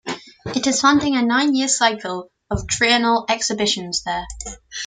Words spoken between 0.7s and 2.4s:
funding a nine-year cycle